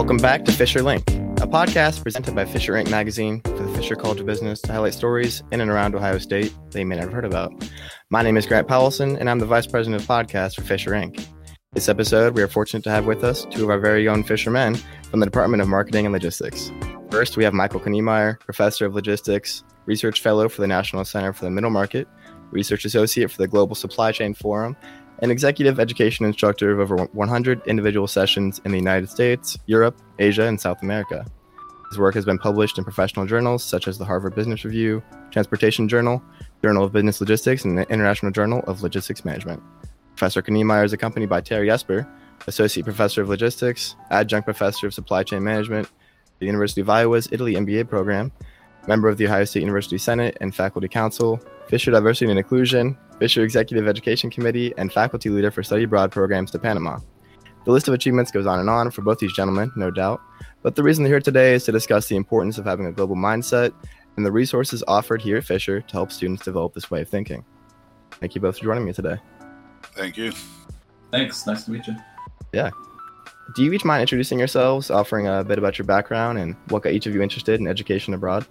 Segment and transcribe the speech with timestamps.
[0.00, 2.90] Welcome back to Fisher Link, a podcast presented by Fisher Inc.
[2.90, 6.54] magazine for the Fisher College of Business to highlight stories in and around Ohio State
[6.70, 7.52] that you may not have heard about.
[8.08, 11.22] My name is Grant Powelson, and I'm the Vice President of Podcast for Fisher Inc.
[11.74, 14.76] This episode, we are fortunate to have with us two of our very own fishermen
[15.10, 16.72] from the Department of Marketing and Logistics.
[17.10, 21.44] First, we have Michael Knemeyer, Professor of Logistics, Research Fellow for the National Center for
[21.44, 22.08] the Middle Market,
[22.52, 24.78] Research Associate for the Global Supply Chain Forum,
[25.22, 30.44] and Executive Education Instructor of over 100 individual sessions in the United States, Europe, Asia,
[30.44, 31.24] and South America.
[31.90, 35.88] His work has been published in professional journals such as the Harvard Business Review, Transportation
[35.88, 36.22] Journal,
[36.62, 39.62] Journal of Business Logistics, and the International Journal of Logistics Management.
[40.16, 42.06] Professor Knemeyer is accompanied by Terry Esper,
[42.46, 45.90] Associate Professor of Logistics, Adjunct Professor of Supply Chain Management,
[46.38, 48.30] the University of Iowa's Italy MBA program,
[48.86, 53.42] member of the Ohio State University Senate and Faculty Council, Fisher Diversity and Inclusion, Fisher
[53.42, 56.98] Executive Education Committee, and faculty leader for study abroad programs to Panama.
[57.64, 60.20] The list of achievements goes on and on for both these gentlemen, no doubt,
[60.62, 63.16] but the reason they're here today is to discuss the importance of having a global
[63.16, 63.72] mindset
[64.16, 67.44] and the resources offered here at Fisher to help students develop this way of thinking.
[68.12, 69.16] Thank you both for joining me today.
[69.94, 70.32] Thank you.
[71.10, 71.46] Thanks.
[71.46, 71.96] Nice to meet you.
[72.52, 72.70] Yeah.
[73.54, 76.92] Do you each mind introducing yourselves, offering a bit about your background and what got
[76.92, 78.46] each of you interested in education abroad?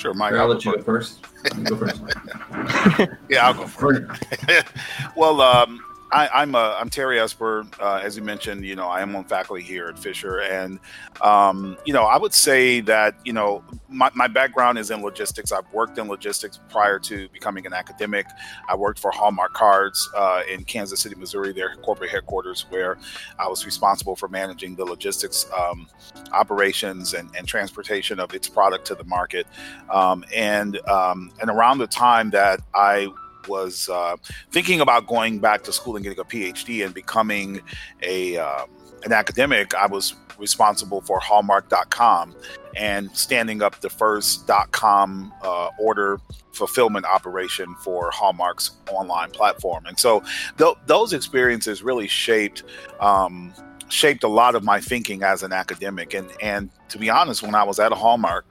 [0.00, 0.32] Sure, Mike.
[0.32, 1.26] I'll let you go first.
[1.64, 2.00] Go first.
[3.28, 4.24] yeah, I'll go first.
[5.14, 5.78] well, um,
[6.12, 7.64] I, am uh, I'm Terry Esper.
[7.78, 10.80] Uh, as you mentioned, you know, I am on faculty here at Fisher, and
[11.20, 15.52] um, you know, I would say that you know, my, my background is in logistics.
[15.52, 18.26] I've worked in logistics prior to becoming an academic.
[18.68, 22.98] I worked for Hallmark Cards uh, in Kansas City, Missouri, their corporate headquarters, where
[23.38, 25.86] I was responsible for managing the logistics um,
[26.32, 29.46] operations and, and, transportation of its product to the market.
[29.90, 33.08] Um, and um, and around the time that I
[33.48, 34.16] was uh,
[34.50, 37.60] thinking about going back to school and getting a PhD and becoming
[38.02, 38.68] a um,
[39.04, 42.34] an academic, I was responsible for Hallmark.com
[42.76, 46.20] and standing up the first .com uh, order
[46.52, 49.86] fulfillment operation for Hallmark's online platform.
[49.86, 50.22] And so
[50.58, 52.64] th- those experiences really shaped.
[53.00, 53.52] Um,
[53.88, 57.56] shaped a lot of my thinking as an academic and and to be honest when
[57.56, 58.46] i was at a hallmark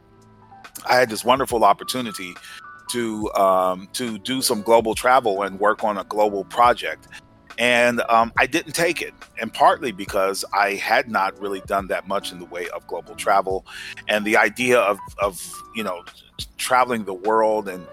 [0.86, 2.34] i had this wonderful opportunity
[2.90, 7.08] to um, to do some global travel and work on a global project.
[7.58, 12.08] And um, I didn't take it, and partly because I had not really done that
[12.08, 13.66] much in the way of global travel,
[14.08, 16.04] and the idea of of you know
[16.58, 17.86] traveling the world and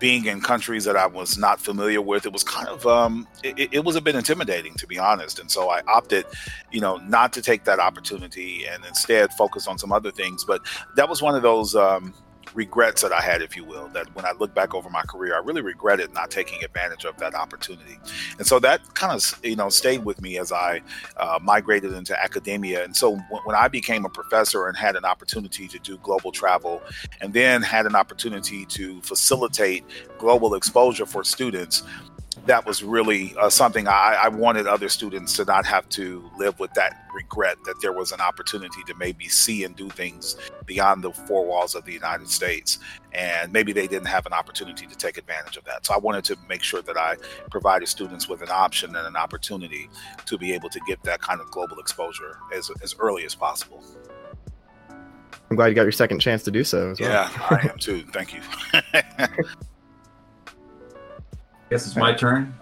[0.00, 3.68] being in countries that I was not familiar with, it was kind of um, it,
[3.72, 5.38] it, was a bit intimidating to be honest.
[5.38, 6.24] And so I opted,
[6.72, 10.44] you know, not to take that opportunity and instead focus on some other things.
[10.44, 10.62] But
[10.96, 12.14] that was one of those um,
[12.54, 15.34] regrets that I had, if you will, that when I look back over my career,
[15.34, 17.98] I really regretted not taking advantage of that opportunity.
[18.38, 20.82] And so that kind of, you know, stayed with me as I
[21.16, 22.84] uh, migrated into academia.
[22.84, 26.32] And so when, when I became a professor and had an opportunity to do global
[26.32, 26.82] travel
[27.20, 29.84] and then had an opportunity to facilitate
[30.18, 31.82] global exposure for students,
[32.46, 36.58] that was really uh, something I, I, wanted other students to not have to live
[36.58, 41.04] with that regret that there was an opportunity to maybe see and do things beyond
[41.04, 42.78] the four walls of the United States.
[43.12, 45.86] And maybe they didn't have an opportunity to take advantage of that.
[45.86, 47.16] So I wanted to make sure that I
[47.50, 49.90] provided students with an option and an opportunity
[50.26, 53.84] to be able to get that kind of global exposure as, as early as possible.
[55.50, 56.94] I'm glad you got your second chance to do so.
[56.98, 57.10] Well.
[57.10, 58.04] Yeah, I am too.
[58.12, 58.40] Thank you.
[61.70, 62.52] Guess it's my turn.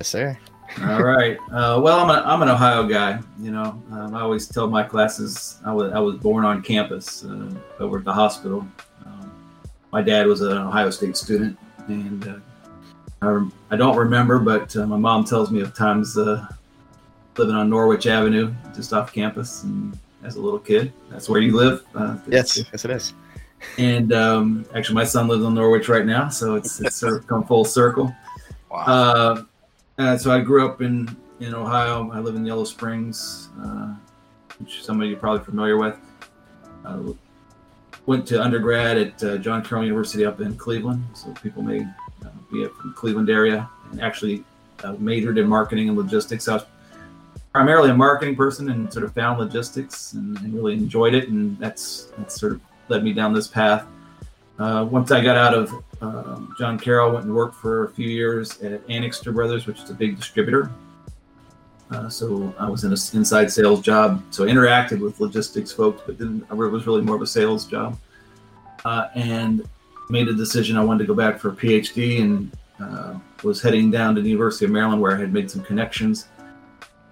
[0.00, 0.38] Yes, sir.
[0.82, 1.38] All right.
[1.50, 3.20] Uh, well, I'm, a, I'm an Ohio guy.
[3.38, 7.24] You know, um, I always tell my classes I was I was born on campus
[7.24, 8.66] uh, over at the hospital.
[9.04, 9.30] Um,
[9.92, 11.58] my dad was an Ohio State student,
[11.88, 12.36] and uh,
[13.22, 16.46] I, I don't remember, but uh, my mom tells me of times uh,
[17.36, 21.56] living on Norwich Avenue, just off campus, and as a little kid, that's where you
[21.56, 21.84] live.
[21.94, 23.14] Uh, yes, yes, it is.
[23.78, 27.26] And um, actually, my son lives on Norwich right now, so it's it's sort of
[27.26, 28.14] come full circle.
[28.76, 29.46] Wow.
[29.98, 32.10] Uh, so I grew up in in Ohio.
[32.12, 33.94] I live in Yellow Springs, uh,
[34.58, 35.96] which of you are probably familiar with.
[36.84, 37.12] Uh,
[38.04, 42.28] went to undergrad at uh, John Carroll University up in Cleveland, so people may uh,
[42.52, 44.44] be from Cleveland area, and actually
[44.84, 46.46] uh, majored in marketing and logistics.
[46.46, 46.66] I was
[47.52, 51.58] primarily a marketing person and sort of found logistics and, and really enjoyed it, and
[51.58, 53.86] that's that's sort of led me down this path.
[54.58, 58.08] Uh, once I got out of um, John Carroll, went and worked for a few
[58.08, 60.70] years at Anixter Brothers, which is a big distributor.
[61.90, 64.22] Uh, so I was in an inside sales job.
[64.30, 66.44] So I interacted with logistics folks, but didn't.
[66.50, 67.98] It was really more of a sales job.
[68.84, 69.68] Uh, and
[70.10, 72.50] made a decision I wanted to go back for a PhD, and
[72.80, 76.28] uh, was heading down to the University of Maryland, where I had made some connections.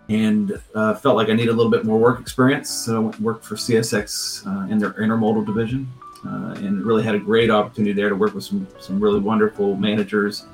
[0.08, 2.69] and uh, felt like I needed a little bit more work experience.
[2.69, 5.91] So I went and worked for CSX uh, in their intermodal division,
[6.26, 9.76] uh, and really had a great opportunity there to work with some some really wonderful
[9.76, 10.47] managers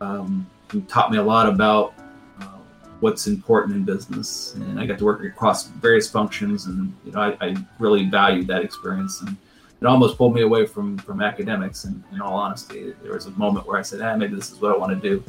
[0.00, 1.94] um, who taught me a lot about
[2.40, 2.58] uh,
[3.00, 4.54] what's important in business.
[4.54, 8.46] And I got to work across various functions, and you know I, I really valued
[8.48, 9.20] that experience.
[9.22, 9.36] And
[9.80, 11.84] it almost pulled me away from from academics.
[11.84, 14.60] And in all honesty, there was a moment where I said, "Ah, maybe this is
[14.60, 15.24] what I want to do."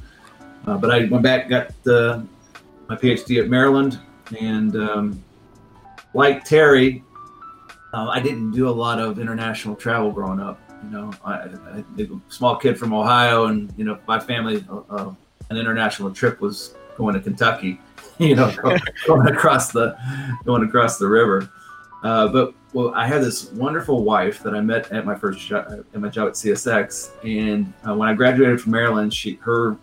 [0.67, 3.99] Uh, but I went back, got my PhD at Maryland,
[4.39, 5.23] and um,
[6.13, 7.03] like Terry,
[7.95, 10.59] uh, I didn't do a lot of international travel growing up.
[10.83, 14.81] You know, I, I, a small kid from Ohio, and you know, my family, uh,
[14.89, 15.13] uh
[15.49, 17.79] an international trip was going to Kentucky.
[18.17, 19.97] You know, going across the
[20.45, 21.49] going across the river.
[22.01, 25.85] Uh, but well, I had this wonderful wife that I met at my first job,
[25.93, 29.75] at my job at CSX, and uh, when I graduated from Maryland, she her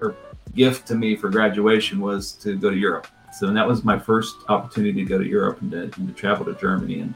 [0.00, 0.16] her
[0.56, 3.06] gift to me for graduation was to go to Europe.
[3.32, 6.46] So that was my first opportunity to go to Europe and to, and to travel
[6.46, 7.14] to Germany and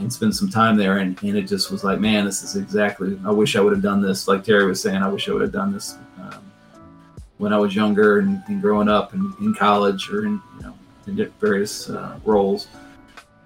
[0.00, 0.98] and spend some time there.
[0.98, 3.18] And, and it just was like, man, this is exactly.
[3.24, 4.26] I wish I would have done this.
[4.26, 6.50] Like Terry was saying, I wish I would have done this um,
[7.38, 10.74] when I was younger and, and growing up and in college or in you know
[11.06, 12.68] in various uh, roles.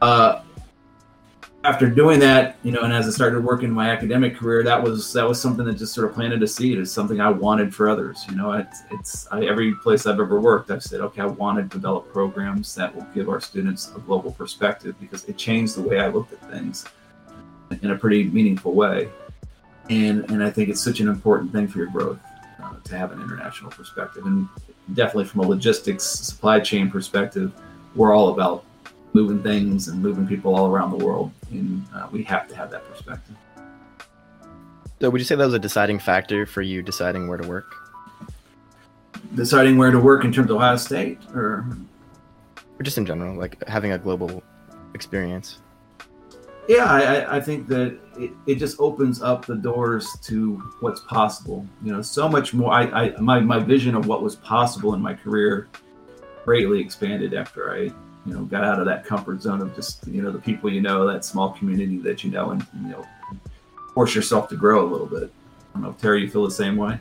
[0.01, 0.43] Uh,
[1.65, 5.13] after doing that, you know, and as I started working my academic career, that was
[5.15, 6.79] that was something that just sort of planted a seed.
[6.79, 8.25] It's something I wanted for others.
[8.29, 11.59] You know, it's, it's I, every place I've ever worked, I've said, okay, I want
[11.59, 15.83] to develop programs that will give our students a global perspective because it changed the
[15.83, 16.85] way I looked at things
[17.81, 19.09] in a pretty meaningful way.
[19.89, 22.21] And and I think it's such an important thing for your growth
[22.63, 24.47] uh, to have an international perspective, and
[24.93, 27.53] definitely from a logistics supply chain perspective,
[27.95, 28.65] we're all about
[29.15, 31.31] moving things and moving people all around the world.
[31.55, 33.37] And uh, we have to have that perspective.
[35.01, 37.75] So, would you say that was a deciding factor for you deciding where to work?
[39.35, 41.67] Deciding where to work in terms of Ohio State, or,
[42.79, 44.43] or just in general, like having a global
[44.95, 45.59] experience.
[46.69, 51.67] Yeah, I, I think that it, it just opens up the doors to what's possible.
[51.83, 52.73] You know, so much more.
[52.73, 55.69] I, I my my vision of what was possible in my career
[56.45, 57.93] greatly expanded after I
[58.27, 60.81] you know got out of that comfort zone of just you know the people you
[60.81, 63.07] know that small community that you know and you know
[63.95, 65.33] force yourself to grow a little bit.
[65.75, 66.99] I don't know terry you feel the same way?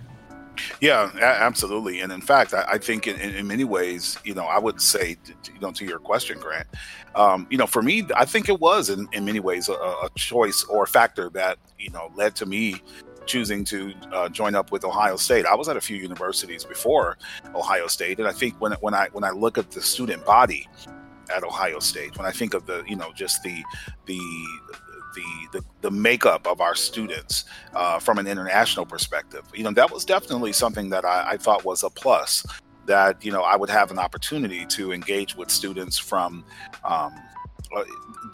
[0.79, 2.01] Yeah absolutely.
[2.01, 5.15] And in fact i, I think in, in, many ways you know i would say
[5.43, 6.67] to, you know to your question grant
[7.15, 10.09] um, you know for me i think it was in, in many ways a, a
[10.15, 12.81] choice or a factor that you know led to me
[13.25, 15.45] choosing to uh, join up with Ohio State.
[15.45, 17.17] I was at a few universities before
[17.55, 20.67] Ohio State, and I think when when I when I look at the student body
[21.33, 22.17] at Ohio State.
[22.17, 23.63] When I think of the, you know, just the
[24.05, 24.19] the
[25.15, 29.91] the the, the makeup of our students uh, from an international perspective, you know, that
[29.91, 32.45] was definitely something that I, I thought was a plus.
[32.85, 36.43] That you know, I would have an opportunity to engage with students from
[36.83, 37.13] um,
[37.75, 37.83] uh,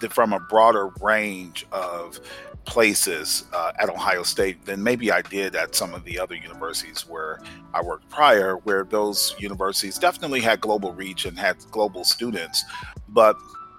[0.09, 2.19] from a broader range of
[2.65, 7.07] places uh, at Ohio State than maybe I did at some of the other universities
[7.07, 7.39] where
[7.73, 12.63] I worked prior, where those universities definitely had global reach and had global students,
[13.09, 13.37] but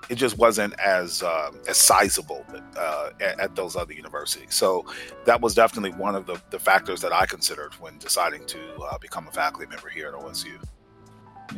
[0.09, 2.45] it just wasn't as uh, as sizable
[2.77, 4.55] uh, at, at, those other universities.
[4.55, 4.85] So
[5.25, 8.59] that was definitely one of the, the factors that I considered when deciding to
[8.91, 10.61] uh, become a faculty member here at OSU.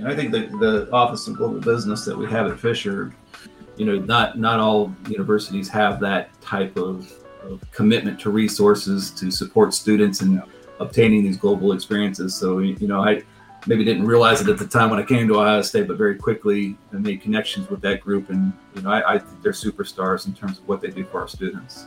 [0.05, 3.15] I think the, the Office of Global Business that we have at Fisher,
[3.77, 7.13] you know, not not all universities have that type of
[7.43, 10.43] of commitment to resources to support students in
[10.79, 12.35] obtaining these global experiences.
[12.35, 13.23] So, you know, I
[13.67, 16.17] maybe didn't realize it at the time when I came to Ohio State, but very
[16.17, 18.31] quickly I made connections with that group.
[18.31, 21.21] And, you know, I, I think they're superstars in terms of what they do for
[21.21, 21.87] our students.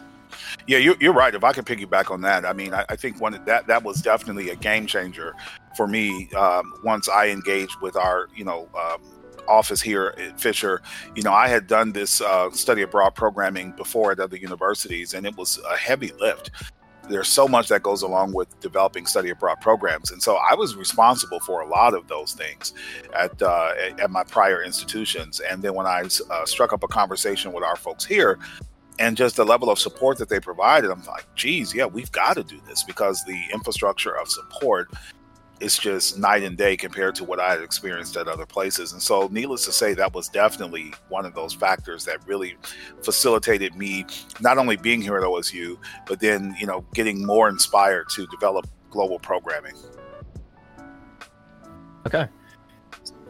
[0.67, 1.33] Yeah, you're, you're right.
[1.33, 4.01] If I can piggyback on that, I mean, I, I think one that that was
[4.01, 5.33] definitely a game changer
[5.77, 9.01] for me um, once I engaged with our, you know, um,
[9.47, 10.81] office here at Fisher,
[11.15, 15.25] you know, I had done this uh, study abroad programming before at other universities, and
[15.25, 16.51] it was a heavy lift.
[17.07, 20.75] There's so much that goes along with developing study abroad programs, and so I was
[20.75, 22.73] responsible for a lot of those things
[23.13, 25.39] at uh, at my prior institutions.
[25.39, 28.39] And then when I uh, struck up a conversation with our folks here,
[28.99, 32.35] and just the level of support that they provided, I'm like, geez, yeah, we've got
[32.35, 34.89] to do this because the infrastructure of support
[35.59, 38.91] it's just night and day compared to what I had experienced at other places.
[38.91, 42.57] And so, needless to say, that was definitely one of those factors that really
[43.01, 44.05] facilitated me
[44.41, 48.67] not only being here at OSU, but then, you know, getting more inspired to develop
[48.89, 49.75] global programming.
[52.05, 52.27] Okay.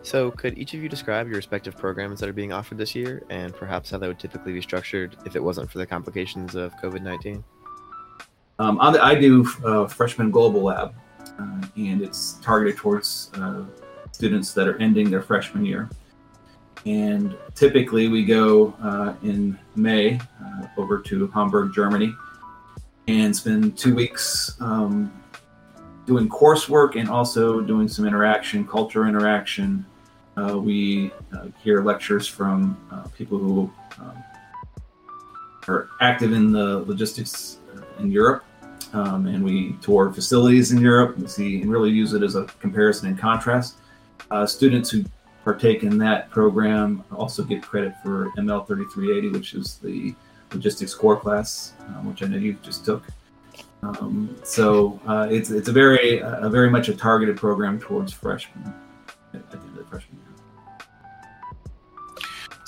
[0.01, 3.23] So, could each of you describe your respective programs that are being offered this year
[3.29, 6.75] and perhaps how they would typically be structured if it wasn't for the complications of
[6.77, 7.43] COVID 19?
[8.57, 10.95] Um, I do uh, Freshman Global Lab,
[11.39, 13.63] uh, and it's targeted towards uh,
[14.11, 15.89] students that are ending their freshman year.
[16.85, 22.13] And typically we go uh, in May uh, over to Hamburg, Germany,
[23.07, 25.11] and spend two weeks um,
[26.05, 29.85] doing coursework and also doing some interaction, culture interaction.
[30.37, 34.23] Uh, we uh, hear lectures from uh, people who um,
[35.67, 37.57] are active in the logistics
[37.99, 38.43] in Europe.
[38.95, 41.17] Um, and we tour facilities in Europe.
[41.17, 43.75] We see and really use it as a comparison and contrast.
[44.31, 45.03] Uh, students who
[45.43, 50.15] partake in that program also get credit for ML 3380, which is the
[50.53, 53.03] logistics core class, uh, which I know you just took.
[53.83, 58.73] Um, so uh, it's it's a very a very much a targeted program towards freshmen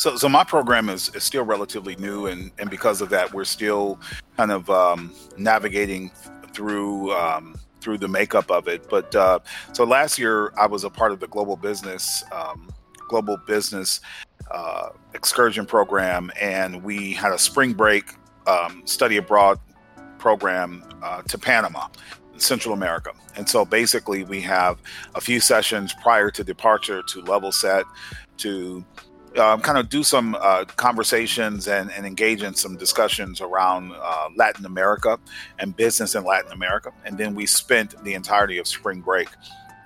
[0.08, 3.44] So, so my program is, is still relatively new, and, and because of that, we're
[3.44, 4.00] still
[4.38, 6.12] kind of um, navigating
[6.54, 8.90] through um, through the makeup of it.
[8.90, 9.40] But uh,
[9.74, 12.70] so last year, I was a part of the global business um,
[13.10, 14.00] global business
[14.50, 18.14] uh, excursion program, and we had a spring break
[18.48, 19.60] um, study abroad
[20.20, 21.90] program uh, to Panama.
[22.38, 23.12] Central America.
[23.36, 24.80] And so basically, we have
[25.16, 27.84] a few sessions prior to departure to level set,
[28.38, 28.86] to
[29.38, 34.30] um, kind of do some uh, conversations and, and, engage in some discussions around uh,
[34.36, 35.20] Latin America
[35.60, 36.92] and business in Latin America.
[37.06, 39.30] And then we spent the entirety of spring break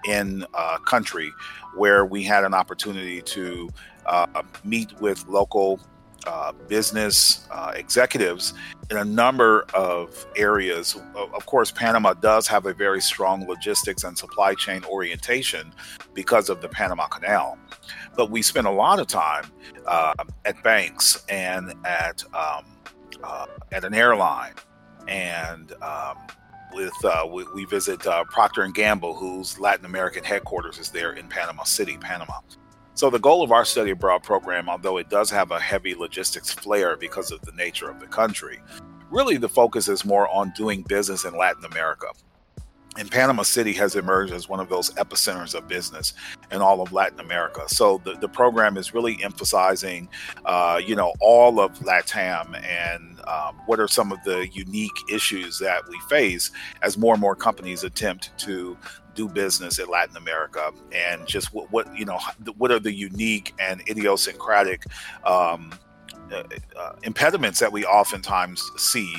[0.07, 1.31] in a country
[1.75, 3.69] where we had an opportunity to
[4.05, 5.79] uh, meet with local
[6.27, 8.53] uh, business uh, executives
[8.89, 10.95] in a number of areas.
[11.15, 15.73] Of course, Panama does have a very strong logistics and supply chain orientation
[16.13, 17.57] because of the Panama Canal.
[18.15, 19.45] But we spent a lot of time
[19.85, 20.13] uh,
[20.45, 22.65] at banks and at um,
[23.23, 24.53] uh, at an airline,
[25.07, 26.17] and um,
[26.73, 31.13] with uh, we, we, visit uh, Procter and Gamble, whose Latin American headquarters is there
[31.13, 32.39] in Panama City, Panama.
[32.93, 36.51] So the goal of our study abroad program, although it does have a heavy logistics
[36.51, 38.61] flair because of the nature of the country,
[39.09, 42.07] really the focus is more on doing business in Latin America
[42.97, 46.13] and Panama City has emerged as one of those epicenters of business
[46.51, 47.61] in all of Latin America.
[47.67, 50.09] So the, the program is really emphasizing,
[50.45, 55.57] uh, you know, all of LATAM and um, what are some of the unique issues
[55.59, 58.77] that we face as more and more companies attempt to
[59.15, 62.19] do business in Latin America, and just what, what you know,
[62.57, 64.85] what are the unique and idiosyncratic
[65.25, 65.71] um,
[66.31, 66.43] uh,
[66.77, 69.13] uh, impediments that we oftentimes see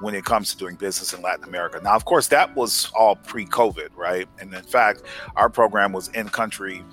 [0.00, 1.80] when it comes to doing business in Latin America.
[1.82, 4.28] Now, of course, that was all pre-COVID, right?
[4.40, 5.02] And in fact,
[5.36, 6.84] our program was in country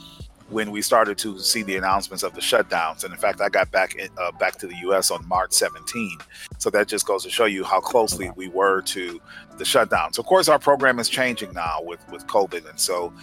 [0.49, 3.03] when we started to see the announcements of the shutdowns.
[3.03, 5.09] And in fact, I got back in, uh, back to the U.S.
[5.09, 6.17] on March 17.
[6.59, 9.19] So that just goes to show you how closely we were to
[9.57, 10.19] the shutdowns.
[10.19, 13.13] Of course, our program is changing now with with COVID, and so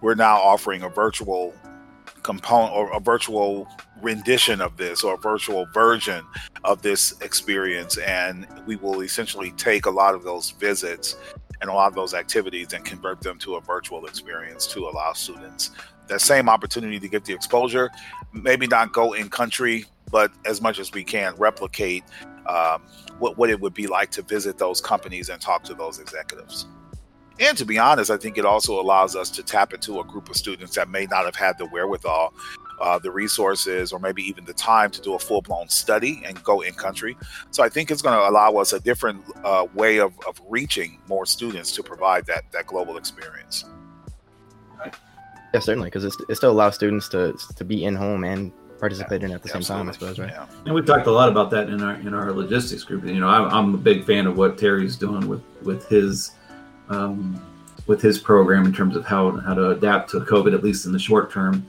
[0.00, 1.54] we're now offering a virtual
[2.22, 3.68] component or a virtual
[4.02, 6.24] rendition of this or a virtual version
[6.64, 11.16] of this experience and we will essentially take a lot of those visits
[11.60, 15.12] and a lot of those activities and convert them to a virtual experience to allow
[15.12, 15.70] students
[16.08, 17.90] that same opportunity to get the exposure
[18.32, 22.02] maybe not go in country but as much as we can replicate
[22.46, 22.82] um,
[23.18, 26.66] what, what it would be like to visit those companies and talk to those executives
[27.40, 30.28] and to be honest, I think it also allows us to tap into a group
[30.28, 32.34] of students that may not have had the wherewithal,
[32.80, 36.42] uh, the resources, or maybe even the time to do a full blown study and
[36.42, 37.16] go in country.
[37.50, 41.00] So I think it's going to allow us a different uh, way of, of reaching
[41.08, 43.64] more students to provide that, that global experience.
[45.54, 49.28] Yeah, certainly, because it still allows students to, to be in home and participate yeah,
[49.28, 50.30] in at the same time, I suppose, right?
[50.30, 50.46] Yeah.
[50.66, 53.04] And we've talked a lot about that in our in our logistics group.
[53.04, 56.32] You know, I'm, I'm a big fan of what Terry's doing with with his
[56.88, 57.42] um,
[57.86, 60.92] with his program in terms of how how to adapt to COVID, at least in
[60.92, 61.66] the short term.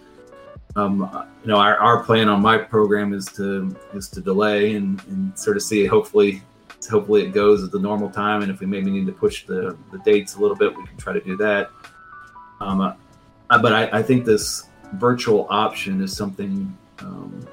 [0.76, 5.02] Um, you know, our, our plan on my program is to is to delay and,
[5.08, 5.86] and sort of see.
[5.86, 6.44] Hopefully,
[6.90, 9.76] hopefully it goes at the normal time, and if we maybe need to push the,
[9.92, 11.70] the dates a little bit, we can try to do that.
[12.62, 12.94] Um, uh,
[13.58, 17.48] but I, I think this virtual option is something um,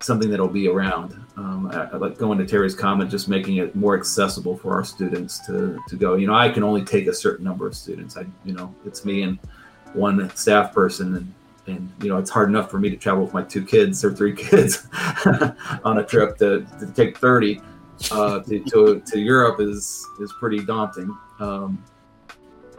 [0.00, 1.12] something that'll be around.
[1.36, 4.84] Um, I, I like going to Terry's comment, just making it more accessible for our
[4.84, 6.16] students to to go.
[6.16, 8.16] You know, I can only take a certain number of students.
[8.16, 9.38] I, you know, it's me and
[9.92, 11.34] one staff person, and
[11.66, 14.14] and you know, it's hard enough for me to travel with my two kids or
[14.14, 14.86] three kids
[15.84, 17.60] on a trip to, to take thirty
[18.10, 21.16] uh, to, to, to Europe is is pretty daunting.
[21.38, 21.82] Um,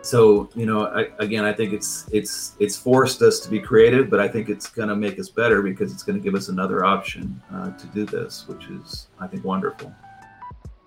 [0.02, 4.10] so you know I, again i think it's it's it's forced us to be creative
[4.10, 6.50] but i think it's going to make us better because it's going to give us
[6.50, 9.94] another option uh, to do this which is i think wonderful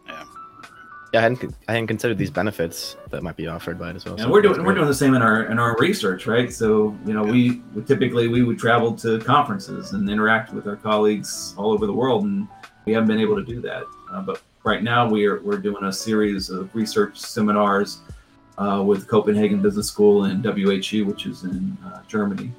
[0.06, 0.24] yeah
[1.12, 4.04] yeah, I hadn't, I hadn't considered these benefits that might be offered by it as
[4.04, 4.14] well.
[4.14, 6.52] And so we're doing we're doing the same in our in our research, right?
[6.52, 10.74] So you know, we, we typically we would travel to conferences and interact with our
[10.74, 12.48] colleagues all over the world, and
[12.84, 13.84] we haven't been able to do that.
[14.10, 18.00] Uh, but right now, we are we're doing a series of research seminars
[18.58, 22.52] uh, with Copenhagen Business School and WHU, which is in uh, Germany,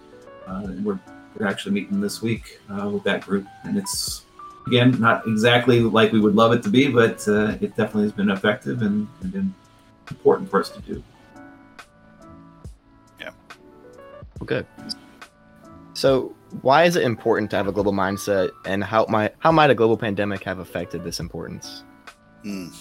[0.47, 0.99] uh, and we're
[1.37, 4.25] we're actually meeting this week uh, with that group, and it's
[4.67, 8.11] again, not exactly like we would love it to be, but uh, it definitely has
[8.11, 9.53] been effective and, and, been
[10.09, 11.03] important for us to do.
[13.19, 13.31] Yeah.
[14.41, 14.63] Okay.
[15.93, 19.69] So, why is it important to have a global mindset, and how might how might
[19.69, 21.83] a global pandemic have affected this importance?
[22.43, 22.73] Mm.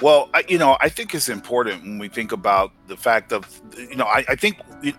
[0.00, 3.60] Well, I, you know, I think it's important when we think about the fact of,
[3.76, 4.94] you know, I, I think it,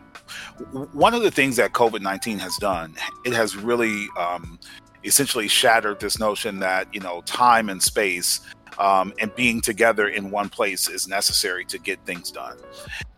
[0.92, 4.60] one of the things that COVID nineteen has done, it has really um,
[5.04, 8.42] essentially shattered this notion that you know time and space
[8.78, 12.58] um, and being together in one place is necessary to get things done.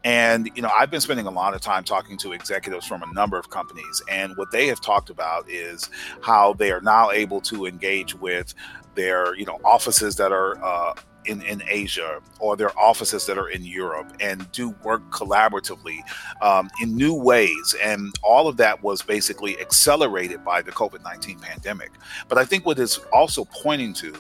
[0.04, 3.14] And you know, I've been spending a lot of time talking to executives from a
[3.14, 5.90] number of companies, and what they have talked about is
[6.22, 8.54] how they are now able to engage with
[8.96, 10.94] their you know offices that are uh,
[11.26, 16.00] in, in Asia or their offices that are in Europe and do work collaboratively
[16.42, 17.76] um, in new ways.
[17.84, 21.92] And all of that was basically accelerated by the COVID 19 pandemic.
[22.28, 24.14] But I think what it's also pointing to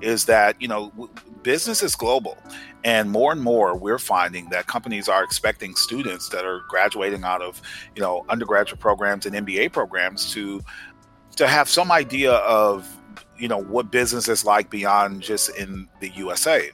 [0.00, 0.92] is that, you know,
[1.42, 2.38] business is global.
[2.84, 7.42] And more and more, we're finding that companies are expecting students that are graduating out
[7.42, 7.60] of,
[7.94, 10.60] you know, undergraduate programs and MBA programs to
[11.36, 12.86] to have some idea of
[13.40, 16.70] you know what business is like beyond just in the USA.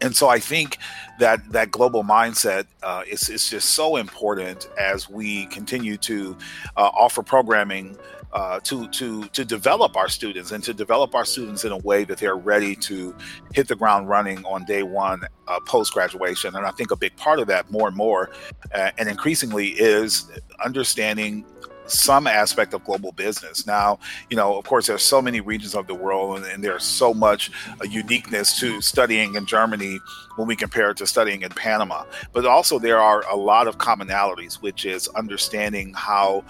[0.00, 0.78] And so I think
[1.18, 6.36] that that global mindset uh, is, is just so important as we continue to
[6.76, 7.96] uh, offer programming
[8.32, 12.02] uh, to to to develop our students and to develop our students in a way
[12.02, 13.14] that they're ready to
[13.54, 16.56] hit the ground running on day one uh, post graduation.
[16.56, 18.30] And I think a big part of that, more and more,
[18.74, 20.30] uh, and increasingly, is
[20.64, 21.46] understanding
[21.86, 23.66] some aspect of global business.
[23.66, 23.98] Now,
[24.30, 27.14] you know, of course, there's so many regions of the world, and, and there's so
[27.14, 30.00] much uh, uniqueness to studying in Germany
[30.36, 32.04] when we compare it to studying in Panama.
[32.32, 36.44] But also, there are a lot of commonalities, which is understanding how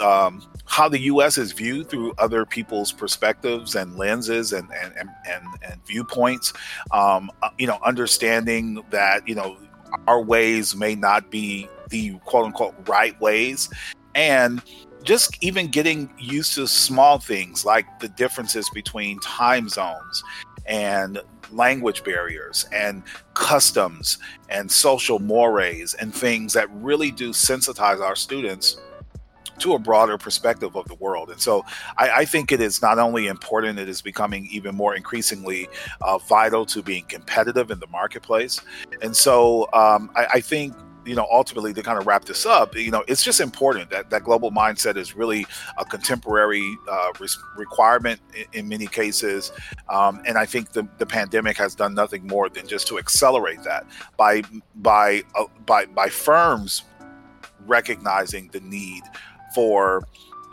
[0.00, 1.38] um, how the U.S.
[1.38, 6.52] is viewed through other people's perspectives and lenses and and and, and, and viewpoints.
[6.92, 9.56] Um, uh, you know, understanding that you know
[10.06, 13.70] our ways may not be the quote unquote right ways,
[14.14, 14.62] and
[15.02, 20.22] just even getting used to small things like the differences between time zones
[20.66, 23.02] and language barriers and
[23.34, 24.18] customs
[24.50, 28.78] and social mores and things that really do sensitize our students
[29.58, 31.30] to a broader perspective of the world.
[31.30, 31.64] And so
[31.96, 35.68] I, I think it is not only important, it is becoming even more increasingly
[36.00, 38.60] uh, vital to being competitive in the marketplace.
[39.02, 40.74] And so um, I, I think
[41.08, 44.10] you know, ultimately to kind of wrap this up, you know, it's just important that
[44.10, 45.46] that global mindset is really
[45.78, 47.12] a contemporary uh,
[47.56, 49.50] requirement in, in, many cases.
[49.88, 53.62] Um, and I think the, the pandemic has done nothing more than just to accelerate
[53.62, 54.42] that by
[54.76, 56.82] by uh, by by firms
[57.66, 59.02] recognizing the need
[59.54, 60.02] for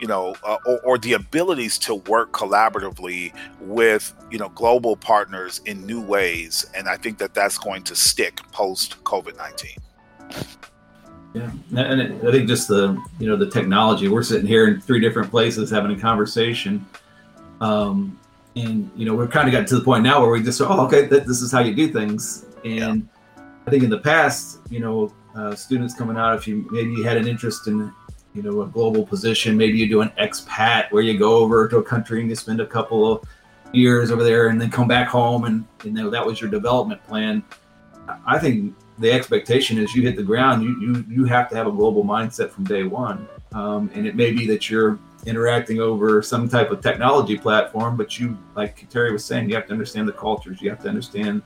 [0.00, 5.62] you know, uh, or, or, the abilities to work collaboratively with, you know, global partners
[5.64, 6.66] in new ways.
[6.74, 9.70] And I think that that's going to stick post COVID 19.
[11.36, 14.08] Yeah, and I think just the you know the technology.
[14.08, 16.86] We're sitting here in three different places having a conversation,
[17.60, 18.18] um,
[18.54, 20.86] and you know we're kind of got to the point now where we just oh
[20.86, 22.46] okay th- this is how you do things.
[22.64, 23.42] And yeah.
[23.66, 27.04] I think in the past, you know, uh, students coming out, if you maybe you
[27.04, 27.92] had an interest in
[28.32, 31.76] you know a global position, maybe you do an expat where you go over to
[31.76, 33.22] a country and you spend a couple of
[33.72, 37.04] years over there and then come back home and you know that was your development
[37.06, 37.42] plan.
[38.26, 41.66] I think the expectation is you hit the ground, you you you have to have
[41.66, 43.28] a global mindset from day one.
[43.52, 48.18] Um, and it may be that you're interacting over some type of technology platform, but
[48.18, 50.60] you, like Terry was saying, you have to understand the cultures.
[50.60, 51.42] You have to understand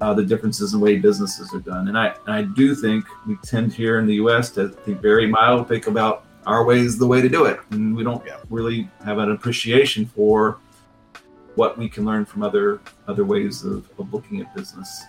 [0.00, 1.88] uh, the differences in the way businesses are done.
[1.88, 4.50] And I and I do think we tend here in the U.S.
[4.52, 8.24] to think very myopic about our ways the way to do it, and we don't
[8.24, 8.38] yeah.
[8.48, 10.58] really have an appreciation for
[11.56, 15.02] what we can learn from other other ways of, of looking at business.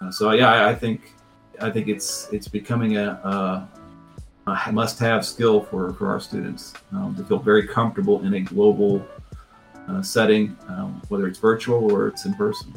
[0.00, 1.12] Uh, so yeah, I, I, think
[1.60, 3.68] I think it's it's becoming a,
[4.46, 8.40] a, a must-have skill for for our students um, to feel very comfortable in a
[8.40, 9.04] global
[9.88, 12.72] uh, setting, um, whether it's virtual or it's in person.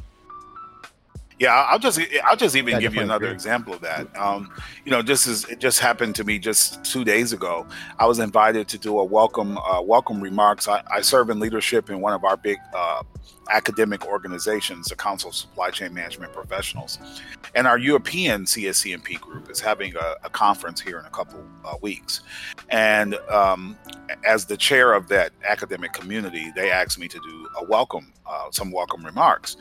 [1.41, 3.33] Yeah, I'll just I'll just even give you another agree.
[3.33, 4.15] example of that.
[4.15, 4.51] Um,
[4.85, 7.65] you know, this is it just happened to me just two days ago.
[7.97, 10.67] I was invited to do a welcome uh, welcome remarks.
[10.67, 13.01] I, I, serve in leadership in one of our big uh,
[13.49, 16.99] academic organizations, the Council of Supply Chain Management Professionals.
[17.55, 21.75] And our European CSCMP group is having a, a conference here in a couple uh,
[21.81, 22.21] weeks.
[22.69, 23.77] And um,
[24.25, 28.51] as the chair of that academic community, they asked me to do a welcome, uh,
[28.51, 29.57] some welcome remarks.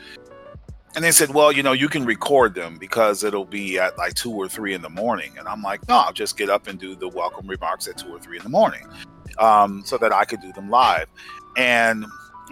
[0.97, 4.15] And they said, well, you know, you can record them because it'll be at like
[4.15, 5.33] two or three in the morning.
[5.39, 8.09] And I'm like, no, I'll just get up and do the welcome remarks at two
[8.09, 8.89] or three in the morning
[9.39, 11.07] um, so that I could do them live.
[11.57, 12.05] And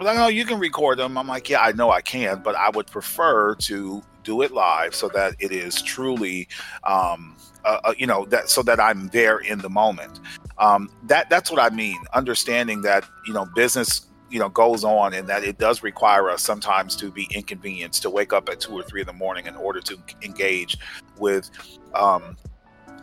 [0.04, 1.18] like, oh, you can record them.
[1.18, 4.94] I'm like, yeah, I know I can, but I would prefer to do it live
[4.94, 6.48] so that it is truly,
[6.84, 10.20] um, uh, uh, you know, that so that I'm there in the moment.
[10.58, 11.98] Um, that that's what I mean.
[12.12, 16.42] Understanding that you know business you know goes on and that it does require us
[16.42, 19.56] sometimes to be inconvenienced to wake up at two or three in the morning in
[19.56, 20.76] order to engage
[21.18, 21.50] with
[21.94, 22.36] um,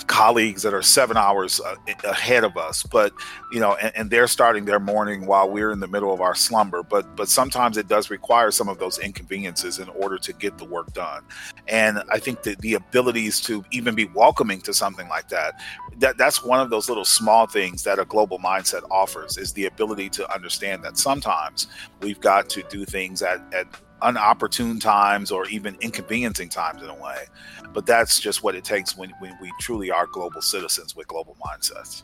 [0.04, 3.14] colleagues that are seven hours uh, ahead of us but
[3.52, 6.36] you know and, and, they're starting their morning while we're in the middle of our
[6.36, 10.58] slumber but but sometimes it does require some of those inconveniences in order to get
[10.58, 11.24] the work done.
[11.68, 15.60] And i think that the abilities to even be welcoming to something like that
[15.98, 19.66] that that's one of those little small things that a global mindset offers is the
[19.66, 21.68] ability to understand that sometimes
[22.02, 23.68] we've got to do things at, at
[24.02, 27.26] unopportune times or even inconveniencing times in a way.
[27.74, 31.36] But that's just what it takes when, when we truly are global citizens with global
[31.46, 32.04] mindsets.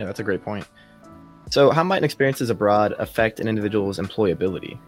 [0.00, 0.66] Yeah, that's a great point.
[1.50, 4.78] So, how might experiences abroad affect an individual's employability?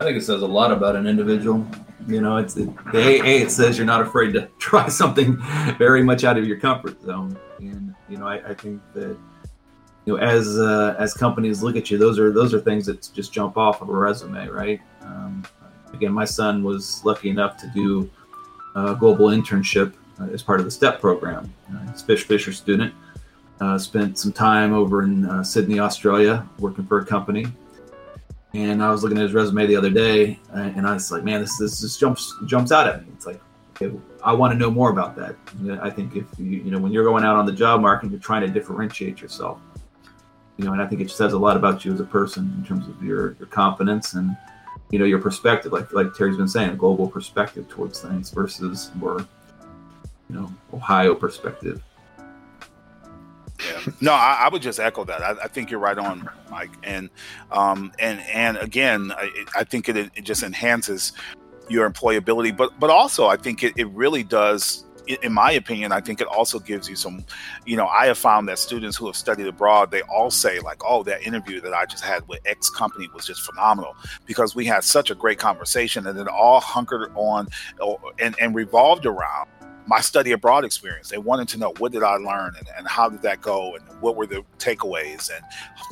[0.00, 1.66] I think it says a lot about an individual.
[2.06, 3.44] You know, it's it, the AA.
[3.44, 5.38] It says you're not afraid to try something
[5.78, 9.16] very much out of your comfort zone, and you know, I, I think that
[10.10, 13.08] you know, as uh, as companies look at you, those are those are things that
[13.14, 14.80] just jump off of a resume, right?
[15.02, 15.44] Um,
[15.92, 18.10] again, my son was lucky enough to do
[18.74, 21.52] a global internship uh, as part of the STEP program.
[21.72, 22.92] Uh, he's Fish Fisher student.
[23.60, 27.46] Uh, spent some time over in uh, Sydney, Australia, working for a company.
[28.54, 31.40] And I was looking at his resume the other day, and I was like, "Man,
[31.40, 33.40] this this just jumps jumps out at me." It's like,
[33.76, 35.36] okay, I want to know more about that.
[35.80, 38.18] I think if you you know when you're going out on the job market, you're
[38.18, 39.60] trying to differentiate yourself
[40.60, 42.64] you know, and I think it says a lot about you as a person in
[42.66, 44.36] terms of your your confidence and
[44.90, 48.90] you know your perspective, like like Terry's been saying, a global perspective towards things versus
[48.94, 49.26] more
[50.28, 51.82] you know Ohio perspective.
[53.58, 53.92] Yeah.
[54.02, 55.22] No, I, I, would just echo that.
[55.22, 56.72] I, I, think you're right on, Mike.
[56.82, 57.08] And
[57.50, 61.12] um, and and again, I, I think it, it just enhances
[61.70, 66.00] your employability, but but also I think it, it really does in my opinion, I
[66.00, 67.24] think it also gives you some,
[67.66, 70.82] you know, I have found that students who have studied abroad, they all say like,
[70.84, 74.64] oh, that interview that I just had with X company was just phenomenal because we
[74.64, 77.48] had such a great conversation and it all hunkered on
[77.80, 79.48] uh, and, and revolved around
[79.86, 81.08] my study abroad experience.
[81.08, 83.84] They wanted to know what did I learn and, and how did that go and
[84.00, 85.44] what were the takeaways and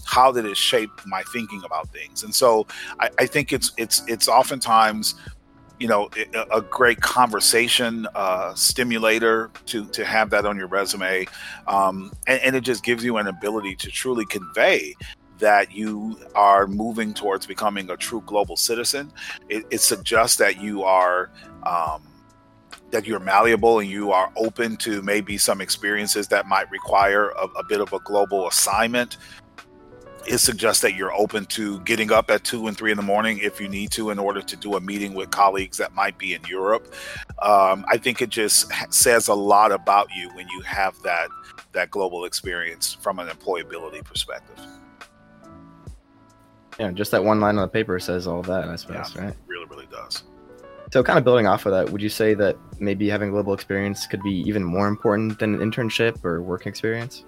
[0.04, 2.22] how did it shape my thinking about things.
[2.22, 2.66] And so
[3.00, 5.16] I, I think it's it's it's oftentimes
[5.78, 6.10] you know
[6.52, 11.26] a great conversation uh, stimulator to to have that on your resume
[11.66, 14.94] um, and, and, it just gives you an ability to truly convey
[15.38, 19.12] that you are moving towards becoming a true global citizen.
[19.48, 21.30] It, it suggests that you are
[21.64, 22.02] um,
[22.90, 27.44] that you're malleable and you are open to maybe some experiences that might require a,
[27.58, 29.18] a bit of a global assignment
[30.26, 33.38] it suggests that you're open to getting up at two and three in the morning
[33.38, 36.34] if you need to in order to do a meeting with colleagues that might be
[36.34, 36.92] in Europe.
[37.40, 41.28] Um, I think it just says a lot about you when you have that
[41.72, 44.58] that global experience from an employability perspective.
[46.78, 49.34] Yeah, just that one line on the paper says all that, I suppose, yeah, right?
[49.46, 50.22] really, really does.
[50.92, 54.06] So, kind of building off of that, would you say that maybe having global experience
[54.06, 57.24] could be even more important than an internship or work experience?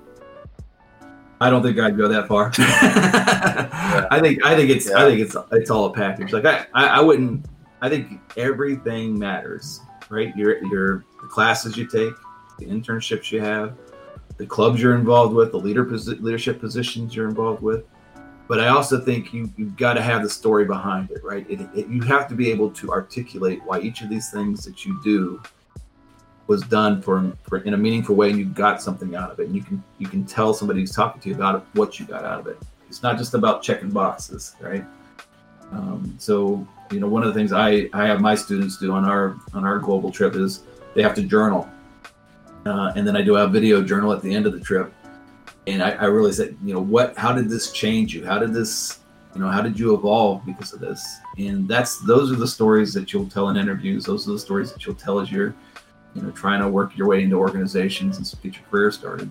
[1.41, 2.53] I don't think I'd go that far.
[2.59, 4.07] yeah.
[4.11, 4.99] I think I think it's yeah.
[4.99, 6.33] I think it's it's all a package.
[6.33, 7.47] Like I, I, I wouldn't.
[7.81, 10.37] I think everything matters, right?
[10.37, 12.13] Your your the classes you take,
[12.59, 13.75] the internships you have,
[14.37, 17.85] the clubs you're involved with, the leader leadership positions you're involved with.
[18.47, 21.47] But I also think you you've got to have the story behind it, right?
[21.49, 24.85] It, it, you have to be able to articulate why each of these things that
[24.85, 25.41] you do
[26.47, 29.47] was done for, for in a meaningful way and you got something out of it.
[29.47, 32.25] And you can you can tell somebody who's talking to you about what you got
[32.25, 32.59] out of it.
[32.89, 34.85] It's not just about checking boxes right?
[35.71, 39.05] Um, so you know one of the things i i have my students do on
[39.05, 41.69] our on our global trip is they have to journal.
[42.67, 44.93] Uh, and then i do a video journal at the end of the trip.
[45.67, 48.25] And I, I really said you know what how did this change you?
[48.25, 48.99] How did this
[49.35, 51.19] you know how did you evolve because of this?
[51.39, 54.05] And that's those are the stories that you'll tell in interviews.
[54.05, 55.55] Those are the stories that you'll tell as you're
[56.15, 59.31] you know, trying to work your way into organizations and get your career started.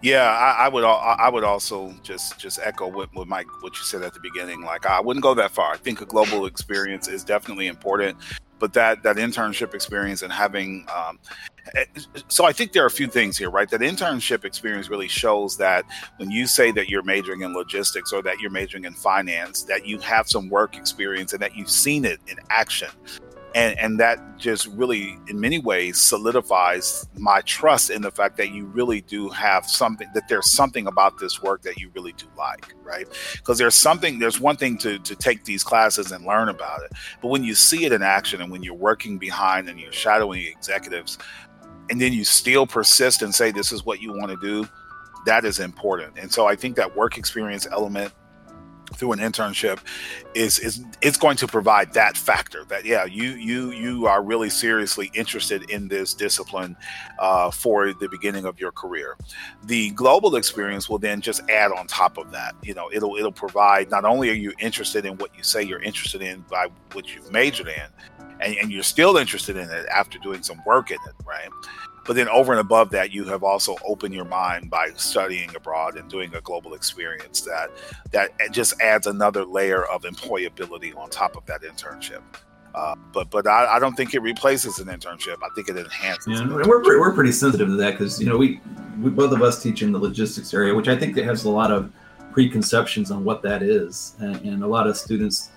[0.00, 0.84] Yeah, I, I, would.
[0.84, 4.62] I would also just just echo what, what Mike what you said at the beginning.
[4.62, 5.72] Like I wouldn't go that far.
[5.72, 8.16] I think a global experience is definitely important,
[8.60, 10.86] but that that internship experience and having.
[10.94, 11.18] Um,
[11.74, 11.84] eh,
[12.28, 13.68] so I think there are a few things here, right?
[13.68, 15.84] That internship experience really shows that
[16.18, 19.84] when you say that you're majoring in logistics or that you're majoring in finance, that
[19.84, 22.90] you have some work experience and that you've seen it in action
[23.58, 28.50] and and that just really in many ways solidifies my trust in the fact that
[28.52, 32.26] you really do have something that there's something about this work that you really do
[32.36, 33.06] like right?
[33.34, 36.92] Because there's something there's one thing to to take these classes and learn about it.
[37.20, 40.46] But when you see it in action and when you're working behind and you're shadowing
[40.46, 41.18] executives
[41.90, 44.68] and then you still persist and say this is what you want to do
[45.26, 46.16] that is important.
[46.16, 48.12] And so i think that work experience element
[48.94, 49.78] through an internship
[50.34, 54.50] is is it's going to provide that factor that yeah you you you are really
[54.50, 56.76] seriously interested in this discipline
[57.18, 59.16] uh, for the beginning of your career.
[59.64, 62.54] The global experience will then just add on top of that.
[62.62, 65.82] You know it'll it'll provide not only are you interested in what you say you're
[65.82, 67.88] interested in by what you've majored in
[68.40, 71.48] and, and you're still interested in it after doing some work in it right
[72.08, 75.98] but then over and above that, you have also opened your mind by studying abroad
[75.98, 77.68] and doing a global experience that
[78.12, 82.22] that just adds another layer of employability on top of that internship.
[82.74, 85.36] Uh, but but I, I, don't think it replaces an internship.
[85.42, 86.40] I think it enhances.
[86.40, 88.58] Yeah, and we're pretty, we're pretty sensitive to that because you know we,
[89.02, 91.50] we both of us teach in the logistics area, which I think that has a
[91.50, 91.92] lot of
[92.32, 95.50] preconceptions on what that is, and, and a lot of students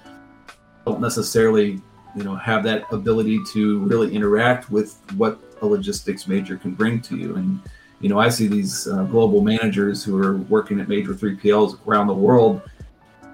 [0.86, 1.80] don't necessarily
[2.14, 7.02] you know have that ability to really interact with what a logistics major can bring
[7.02, 7.36] to you.
[7.36, 7.60] And
[8.00, 12.08] you know, I see these uh, global managers who are working at major 3PLs around
[12.08, 12.62] the world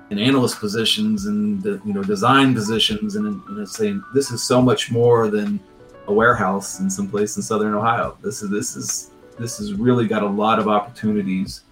[0.09, 4.91] in analyst positions and you know design positions, and, and saying this is so much
[4.91, 5.59] more than
[6.07, 8.17] a warehouse in some place in Southern Ohio.
[8.21, 11.63] This is this is this has really got a lot of opportunities.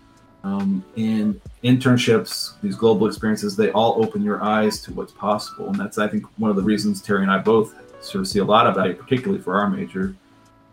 [0.43, 5.69] Um, and internships, these global experiences, they all open your eyes to what's possible.
[5.69, 8.37] And that's, I think, one of the reasons Terry and I both sort of see
[8.37, 10.15] a lot of value, particularly for our major,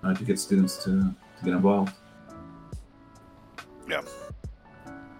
[0.02, 1.94] uh, to get students to, to get involved.
[3.88, 4.02] Yeah.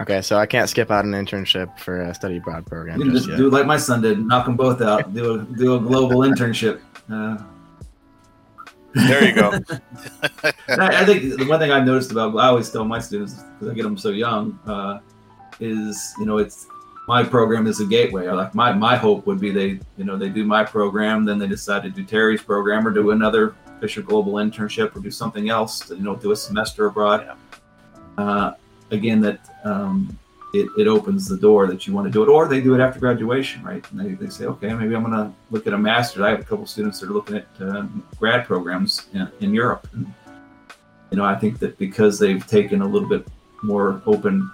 [0.01, 3.01] Okay, so I can't skip out an internship for a study abroad program.
[3.01, 5.15] You just, just do like my son did, knock them both out.
[5.15, 6.81] do a do a global internship.
[7.09, 7.39] Uh,
[8.95, 9.51] there you go.
[10.69, 13.75] I, think the one thing I've noticed about I always tell my students because I
[13.75, 14.99] get them so young uh,
[15.61, 16.67] is you know it's
[17.07, 18.29] my program is a gateway.
[18.29, 21.47] Like my my hope would be they you know they do my program, then they
[21.47, 25.81] decide to do Terry's program or do another Fisher Global internship or do something else,
[25.81, 27.37] to, you know, do a semester abroad.
[28.17, 28.53] Uh,
[28.93, 30.17] again, that um,
[30.55, 32.81] it, it opens the door that you want to do it, or they do it
[32.81, 33.85] after graduation, right?
[33.91, 36.23] And they, they say, okay, maybe I'm going to look at a master's.
[36.23, 39.89] I have a couple students that are looking at uh, grad programs in, in Europe.
[39.95, 40.07] And,
[41.11, 43.27] you know, I think that because they've taken a little bit
[43.65, 44.49] more open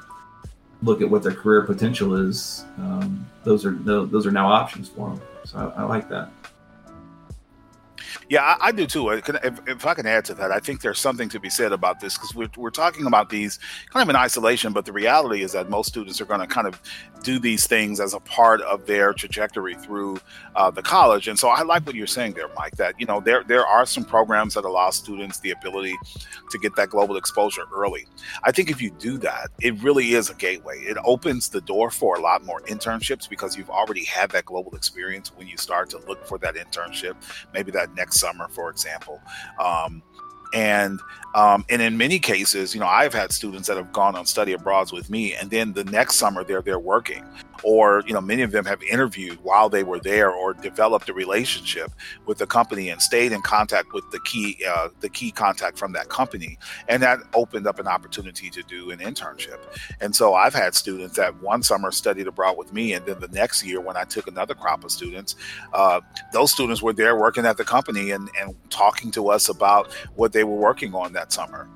[0.83, 5.11] look at what their career potential is, um, those are those are now options for
[5.11, 5.21] them.
[5.45, 6.31] So I, I like that.
[8.29, 9.09] Yeah, I, I do too.
[9.09, 9.27] If,
[9.67, 12.19] if, I can add to that, I think there's something to be said about this
[12.19, 13.59] because we're, we're talking about these
[13.91, 16.67] kind of in isolation, but the reality is that most students are going to kind
[16.67, 16.79] of
[17.23, 20.21] do these things as a part of their trajectory through
[20.57, 21.27] uh, the college.
[21.27, 23.87] And so I like what you're saying there, Mike, that, you know, there, there are
[23.87, 25.95] some programs that allow students the ability
[26.51, 28.07] to get that global exposure early.
[28.45, 30.81] I think if you do that, it really is a gateway.
[30.81, 34.75] It opens the door for a lot more internships because you've already had that global
[34.77, 37.15] experience when you start to look for that internship,
[37.55, 39.21] maybe that next summer, for example.
[39.59, 40.03] Um,
[40.55, 41.01] and
[41.35, 44.53] um, and in many cases, you know, I've had students that have gone on study
[44.55, 47.25] abroads with me, and then the next summer they're they're working,
[47.65, 51.13] or you know, many of them have interviewed while they were there, or developed a
[51.13, 51.91] relationship
[52.27, 55.93] with the company and stayed in contact with the key uh, the key contact from
[55.93, 59.59] that company, and that opened up an opportunity to do an internship.
[60.01, 63.29] And so I've had students that one summer studied abroad with me, and then the
[63.29, 65.37] next year when I took another crop of students,
[65.73, 66.01] uh,
[66.33, 70.33] those students were there working at the company and and talking to us about what
[70.33, 71.69] they were working on that summer.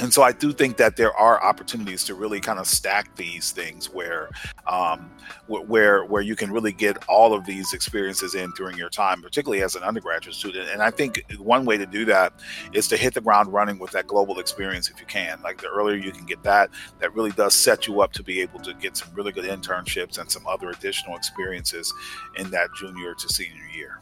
[0.00, 3.50] And so I do think that there are opportunities to really kind of stack these
[3.50, 4.30] things where,
[4.66, 5.10] um,
[5.46, 9.62] where where you can really get all of these experiences in during your time, particularly
[9.62, 10.68] as an undergraduate student.
[10.70, 12.32] And I think one way to do that
[12.72, 15.40] is to hit the ground running with that global experience if you can.
[15.42, 18.40] Like the earlier you can get that, that really does set you up to be
[18.40, 21.92] able to get some really good internships and some other additional experiences
[22.36, 23.98] in that junior to senior year.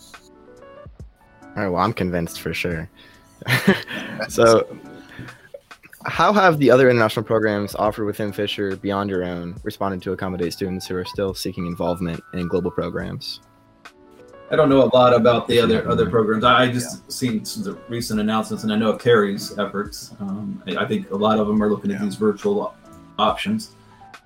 [1.42, 1.68] All right.
[1.68, 2.90] Well, I'm convinced for sure.
[4.28, 4.66] so,
[6.06, 10.52] how have the other international programs offered within Fisher beyond your own responded to accommodate
[10.52, 13.40] students who are still seeking involvement in global programs?
[14.50, 16.44] I don't know a lot about the other other programs.
[16.44, 17.08] I just yeah.
[17.08, 20.14] seen some recent announcements, and I know of Terry's efforts.
[20.20, 22.72] Um, I, I, think a lot of them are looking at these virtual
[23.18, 23.72] options,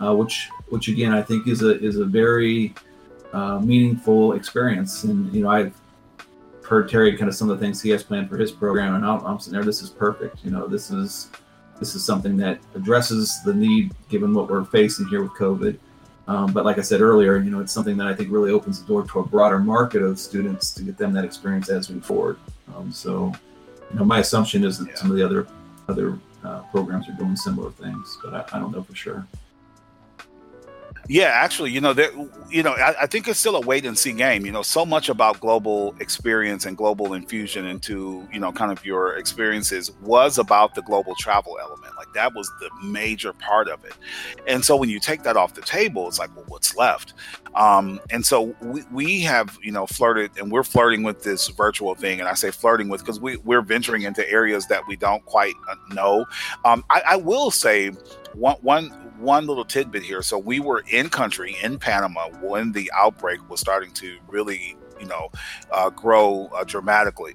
[0.03, 2.75] uh, which which again I think is a is a very
[3.33, 5.05] uh, meaningful experience.
[5.05, 5.75] And you know, I've
[6.63, 9.07] heard Terry kind of some of the things he has planned for his program, and
[9.07, 9.65] I'm, I'm sitting there.
[9.65, 10.45] This is perfect.
[10.45, 11.31] You know, this is
[11.81, 15.79] this is something that addresses the need given what we're facing here with COVID.
[16.29, 18.81] Um, but like I said earlier, you know, it's something that I think really opens
[18.81, 21.97] the door to a broader market of students to get them that experience as we
[21.97, 22.39] move forward.
[22.77, 23.33] Um, so,
[23.91, 24.95] you know, my assumption is that yeah.
[24.95, 25.49] some of the other
[25.89, 29.27] other uh, programs are doing similar things, but I, I don't know for sure.
[31.11, 32.13] Yeah, actually, you know, there,
[32.51, 34.47] you know, I, I, think it's still a wait and see game.
[34.47, 38.87] You know, so much about global experience and global infusion into, you know, kind of
[38.87, 41.97] your experiences was about the global travel element.
[41.97, 43.95] Like that was the major part of it.
[44.47, 47.15] And so when you take that off the table, it's like, well, what's left?
[47.57, 51.97] Um, and so we, we have, you know, flirted and we're flirting with this virtual
[51.97, 52.21] thing.
[52.21, 55.55] And I say flirting with because we, we're venturing into areas that we don't quite
[55.69, 56.25] uh, know.
[56.65, 57.91] Um, I, I will say
[58.35, 58.89] one, one,
[59.19, 60.23] one little tidbit here.
[60.23, 65.07] So we were in country in Panama when the outbreak was starting to really, you
[65.07, 65.31] know,
[65.71, 67.35] uh, grow uh, dramatically.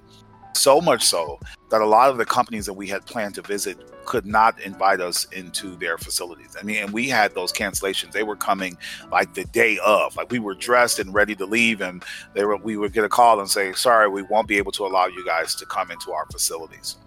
[0.54, 3.78] So much so that a lot of the companies that we had planned to visit
[4.06, 6.56] could not invite us into their facilities.
[6.60, 8.12] I mean, and we had those cancellations.
[8.14, 8.78] They were coming
[9.12, 10.16] like the day of.
[10.16, 12.04] Like we were dressed and ready to leave, and
[12.34, 14.86] they were we would get a call and say, "Sorry, we won't be able to
[14.86, 16.98] allow you guys to come into our facilities."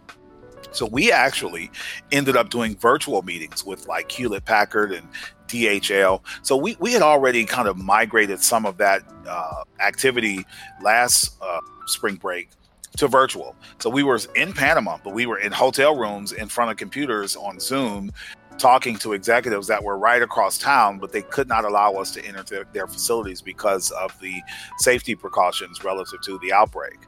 [0.71, 1.71] So we actually
[2.13, 5.07] ended up doing virtual meetings with like Hewlett Packard and
[5.47, 6.21] DHL.
[6.43, 10.45] So we, we had already kind of migrated some of that uh, activity
[10.83, 12.51] last uh, spring break
[12.99, 13.57] to virtual.
[13.79, 17.37] So we were in Panama, but we were in hotel rooms in front of computers
[17.37, 18.11] on Zoom
[18.59, 22.25] talking to executives that were right across town, but they could not allow us to
[22.25, 24.43] enter their, their facilities because of the
[24.79, 26.99] safety precautions relative to the outbreak.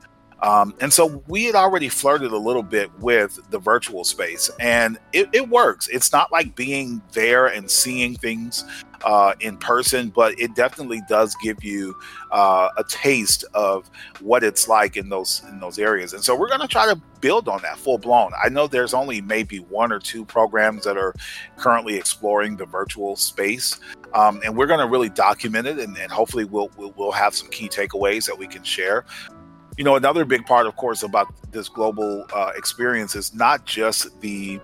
[0.43, 4.99] Um, and so we had already flirted a little bit with the virtual space, and
[5.13, 5.89] it, it works.
[5.89, 8.65] It's not like being there and seeing things
[9.05, 11.95] uh, in person, but it definitely does give you
[12.33, 16.13] uh, a taste of what it's like in those in those areas.
[16.13, 18.33] And so we're going to try to build on that full blown.
[18.43, 21.15] I know there's only maybe one or two programs that are
[21.57, 23.79] currently exploring the virtual space,
[24.15, 27.35] um, and we're going to really document it, and, and hopefully we'll, we'll we'll have
[27.35, 29.05] some key takeaways that we can share
[29.81, 34.21] you know, another big part, of course, about this global uh, experience is not just
[34.21, 34.61] the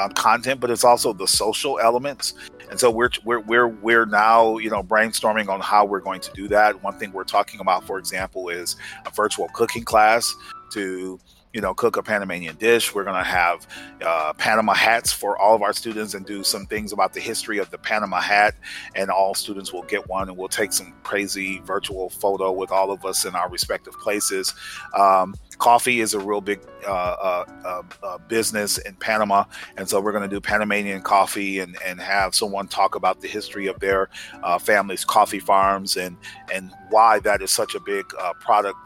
[0.00, 2.32] um, content, but it's also the social elements.
[2.70, 6.32] And so we're, we're we're we're now you know brainstorming on how we're going to
[6.32, 6.82] do that.
[6.82, 10.34] One thing we're talking about, for example, is a virtual cooking class
[10.72, 11.20] to
[11.56, 12.94] you know, cook a Panamanian dish.
[12.94, 13.66] We're going to have
[14.04, 17.56] uh, Panama hats for all of our students and do some things about the history
[17.56, 18.56] of the Panama hat.
[18.94, 22.90] And all students will get one, and we'll take some crazy virtual photo with all
[22.90, 24.52] of us in our respective places.
[24.94, 29.44] Um, coffee is a real big uh, uh, uh, uh business in Panama,
[29.78, 33.28] and so we're going to do Panamanian coffee and, and have someone talk about the
[33.28, 34.10] history of their
[34.42, 36.18] uh, family's coffee farms and
[36.52, 38.76] and why that is such a big uh, product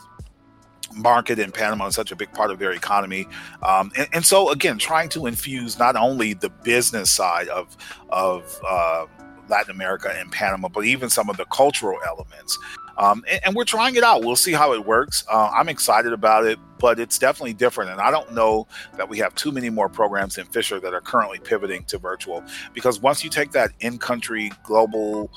[0.94, 3.26] market in Panama is such a big part of their economy.
[3.62, 7.76] Um, and, and, so, again, trying to infuse not only the business side of,
[8.09, 9.07] of uh,
[9.48, 12.59] Latin America and Panama, but even some of the cultural elements.
[12.96, 14.24] Um, and, and, we're trying it out.
[14.24, 15.24] We'll see how it works.
[15.31, 17.90] Uh, I'm excited about it, but it's definitely different.
[17.90, 21.00] And I don't know that we have too many more programs in Fisher that are
[21.00, 25.31] currently pivoting to virtual because once you take that in country global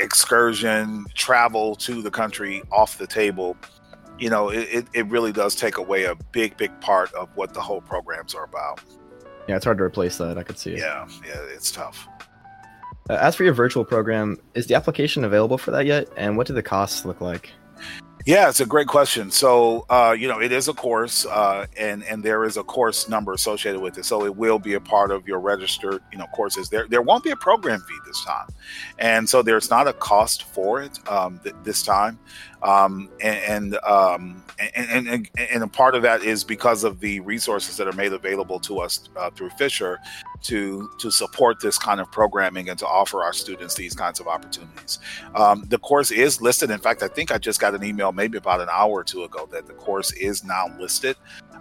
[0.00, 3.56] excursion travel to the country off the table,
[4.18, 7.60] you know, it, it really does take away a big, big part of what the
[7.60, 8.80] whole programs are about.
[9.48, 10.36] Yeah, it's hard to replace that.
[10.36, 10.78] I could see it.
[10.78, 12.06] Yeah, yeah, it's tough.
[13.08, 16.08] Uh, as for your virtual program, is the application available for that yet?
[16.16, 17.50] And what do the costs look like?
[18.26, 19.30] Yeah, it's a great question.
[19.30, 23.08] So, uh, you know, it is a course, uh, and and there is a course
[23.08, 24.04] number associated with it.
[24.04, 26.68] So it will be a part of your registered, you know, courses.
[26.68, 28.48] There there won't be a program fee this time,
[28.98, 32.18] and so there's not a cost for it um, th- this time
[32.62, 34.42] um, and um,
[34.74, 38.12] and, and, and a part of that is because of the resources that are made
[38.12, 39.98] available to us uh, through Fisher
[40.42, 44.26] to to support this kind of programming and to offer our students these kinds of
[44.26, 44.98] opportunities.
[45.34, 46.70] Um, the course is listed.
[46.70, 49.22] In fact, I think I just got an email maybe about an hour or two
[49.22, 51.16] ago that the course is now listed.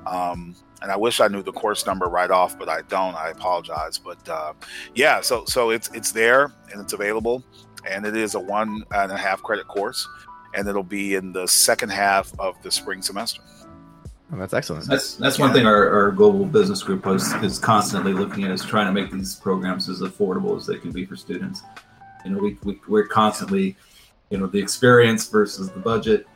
[0.08, 3.16] Um, and I wish I knew the course number right off, but I don't.
[3.16, 3.98] I apologize.
[4.00, 4.54] But uh,
[4.96, 7.44] yeah, so so it's it's there and it's available,
[7.88, 10.08] and it is a one and a half credit course
[10.56, 13.42] and it'll be in the second half of the spring semester.
[14.32, 14.86] Oh, that's excellent.
[14.88, 18.64] That's that's one thing our, our global business group is, is constantly looking at is
[18.64, 21.62] trying to make these programs as affordable as they can be for students.
[22.26, 23.78] You know, we, we we're constantly,
[24.30, 26.28] you know, the experience versus the budget.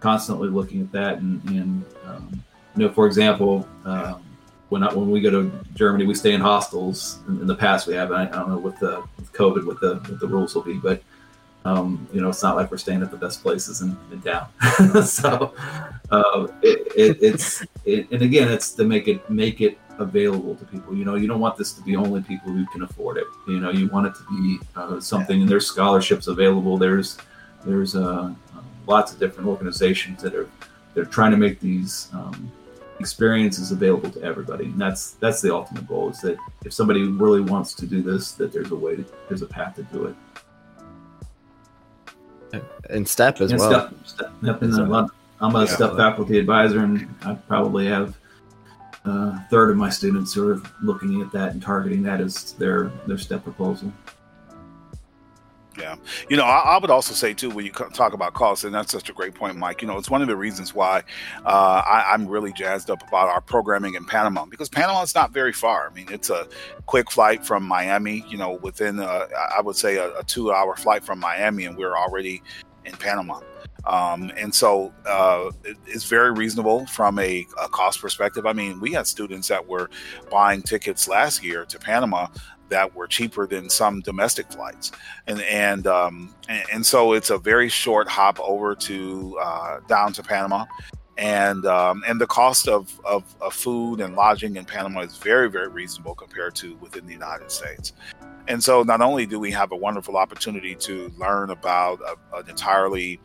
[0.00, 1.18] constantly looking at that.
[1.18, 2.42] And, and um,
[2.76, 4.22] you know, for example, um,
[4.70, 7.18] when I, when we go to Germany, we stay in hostels.
[7.28, 8.10] In, in the past, we have.
[8.10, 10.78] I, I, don't know what the with COVID what the what the rules will be,
[10.78, 11.02] but
[11.64, 14.48] um, you know, it's not like we're staying at the best places in, in town.
[15.04, 15.54] so
[16.10, 20.64] uh, it, it, it's it, and again, it's to make it make it available to
[20.64, 20.96] people.
[20.96, 23.26] You know, you don't want this to be only people who can afford it.
[23.46, 26.78] You know, you want it to be uh, something, and there's scholarships available.
[26.78, 27.18] There's
[27.64, 28.34] there's uh,
[28.86, 30.48] lots of different organizations that are
[30.94, 32.50] they're trying to make these um,
[32.98, 36.10] experiences available to everybody, and that's that's the ultimate goal.
[36.10, 39.42] Is that if somebody really wants to do this, that there's a way to there's
[39.42, 40.16] a path to do it.
[42.90, 43.70] And step as and well.
[43.70, 45.08] Step, step, step a,
[45.40, 48.16] I'm a yeah, step faculty advisor, and I probably have
[49.06, 52.52] uh, a third of my students who are looking at that and targeting that as
[52.52, 53.92] their their step proposal.
[56.28, 58.92] You know, I, I, would also say too when you talk about costs, and that's
[58.92, 59.82] such a great point, Mike.
[59.82, 61.02] You know, it's one of the reasons why
[61.44, 65.32] uh, I, am really jazzed up about our programming in Panama because Panama is not
[65.32, 65.88] very far.
[65.90, 66.46] I mean, it's a
[66.86, 68.24] quick flight from Miami.
[68.28, 69.26] You know, within a,
[69.56, 72.42] I would say a, a two-hour flight from Miami, and we're already
[72.84, 73.40] in Panama.
[73.84, 78.46] Um, and so uh, it, it's very reasonable from a, a, cost perspective.
[78.46, 79.90] I mean, we had students that were
[80.30, 82.28] buying tickets last year to Panama
[82.72, 84.92] that were cheaper than some domestic flights,
[85.26, 90.12] and and um, and, and, so it's a very short hop over to uh, down
[90.14, 90.64] to Panama,
[91.18, 95.50] and um, and the cost of, of, of food and lodging in Panama is very
[95.50, 97.92] very reasonable compared to within the United States.
[98.48, 102.48] And so, not only do we have a wonderful opportunity to learn about a, an
[102.48, 103.20] entirely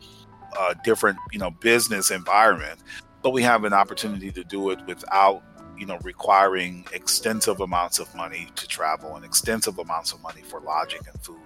[0.58, 2.80] uh, different, you know, business environment,
[3.22, 5.42] but we have an opportunity to do it without
[5.78, 10.60] you know requiring extensive amounts of money to travel and extensive amounts of money for
[10.60, 11.36] lodging and food.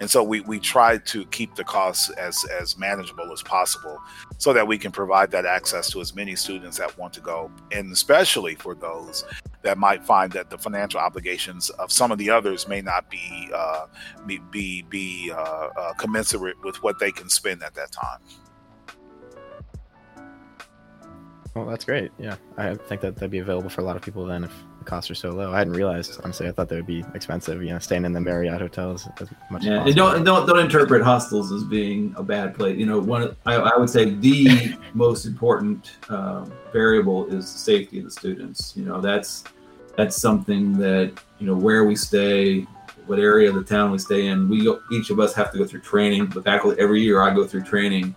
[0.00, 4.00] And so we, we try to keep the costs as as manageable as possible
[4.38, 7.50] so that we can provide that access to as many students that want to go
[7.72, 9.24] and especially for those
[9.62, 13.50] that might find that the financial obligations of some of the others may not be
[13.54, 13.86] uh,
[14.26, 18.20] be be, uh, uh, commensurate with what they can spend at that time
[21.54, 22.12] well, that's great.
[22.18, 24.84] Yeah, I think that that'd be available for a lot of people then if the
[24.84, 25.52] costs are so low.
[25.52, 26.46] I hadn't realized honestly.
[26.46, 27.60] I thought they would be expensive.
[27.62, 29.64] You know, staying in the Marriott hotels as much.
[29.64, 32.78] Yeah, as and don't don't don't interpret hostels as being a bad place.
[32.78, 37.98] You know, one I, I would say the most important uh, variable is the safety
[37.98, 38.74] of the students.
[38.76, 39.44] You know, that's
[39.96, 42.60] that's something that you know where we stay,
[43.06, 44.48] what area of the town we stay in.
[44.48, 46.28] We go, each of us have to go through training.
[46.28, 48.14] The faculty every year I go through training.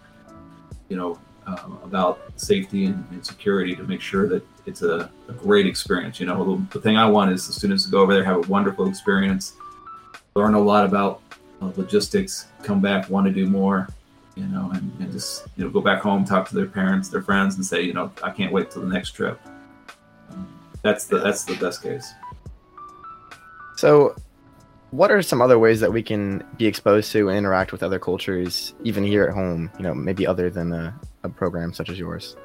[0.89, 5.33] You know, um, about safety and, and, security to make sure that it's a, a
[5.33, 6.19] great experience.
[6.19, 8.37] You know, the, the, thing I want is the students to go over there, have
[8.37, 9.53] a wonderful experience,
[10.35, 11.21] learn a lot about
[11.61, 13.87] uh, logistics, come back, want to do more,
[14.35, 17.21] you know, and, and, just, you know, go back home, talk to their parents, their
[17.21, 19.39] friends, and say, you know, I can't wait till the next trip.
[20.31, 20.47] Um,
[20.81, 22.13] that's the that's the best case.
[23.75, 24.15] So
[24.93, 27.97] what are some other ways that we can be exposed to and interact with other
[27.97, 31.97] cultures even here at home you know maybe other than a, a program such as
[31.97, 32.35] yours?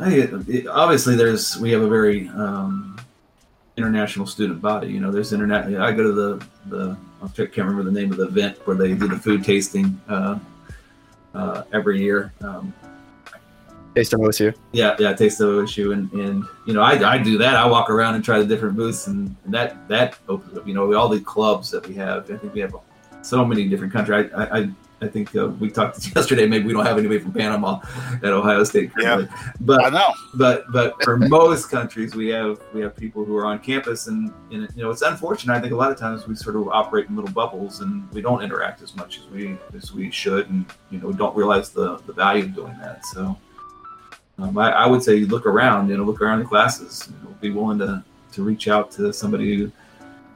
[0.00, 0.30] I,
[0.70, 2.98] obviously there's we have a very um,
[3.76, 7.82] international student body you know there's internet i go to the the i can't remember
[7.82, 10.38] the name of the event where they do the food tasting uh,
[11.34, 12.72] uh, every year um,
[13.94, 14.54] Taste of OSU.
[14.72, 17.56] Yeah, yeah, Taste of OSU, and and you know, I, I do that.
[17.56, 20.66] I walk around and try the different booths, and, and that that opens up.
[20.66, 22.30] You know, all the clubs that we have.
[22.30, 22.74] I think we have
[23.22, 24.30] so many different countries.
[24.34, 24.70] I I,
[25.00, 26.46] I think uh, we talked yesterday.
[26.46, 27.80] Maybe we don't have anybody from Panama
[28.22, 28.92] at Ohio State.
[28.94, 29.28] Currently.
[29.30, 30.12] Yeah, but I know.
[30.34, 34.32] But but for most countries, we have we have people who are on campus, and,
[34.50, 35.54] and you know, it's unfortunate.
[35.54, 38.20] I think a lot of times we sort of operate in little bubbles, and we
[38.20, 41.98] don't interact as much as we as we should, and you know, don't realize the
[42.06, 43.04] the value of doing that.
[43.06, 43.36] So
[44.38, 47.34] um, I, I, would say look around, you know, look around the classes, you know,
[47.40, 49.72] be willing to, to reach out to somebody who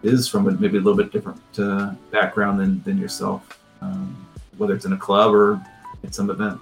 [0.03, 4.26] is from a, maybe a little bit different uh, background than, than yourself, um,
[4.57, 5.61] whether it's in a club or
[6.03, 6.61] at some event.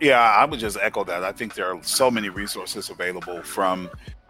[0.00, 1.24] Yeah, I would just echo that.
[1.24, 3.88] I think there are so many resources available from,